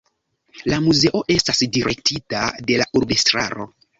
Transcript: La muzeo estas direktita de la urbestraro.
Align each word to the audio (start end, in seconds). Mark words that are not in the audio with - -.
La 0.71 0.79
muzeo 0.85 1.21
estas 1.35 1.61
direktita 1.77 2.41
de 2.71 2.81
la 2.83 2.91
urbestraro. 3.01 3.71